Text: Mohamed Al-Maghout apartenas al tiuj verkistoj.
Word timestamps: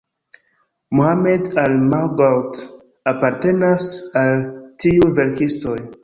Mohamed 0.99 1.49
Al-Maghout 1.65 2.57
apartenas 3.11 3.85
al 4.23 4.41
tiuj 4.85 5.11
verkistoj. 5.21 5.77